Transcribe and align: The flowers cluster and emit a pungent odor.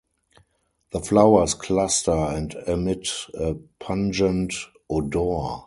The 0.93 0.99
flowers 0.99 1.53
cluster 1.53 2.09
and 2.09 2.55
emit 2.65 3.07
a 3.35 3.53
pungent 3.77 4.55
odor. 4.89 5.59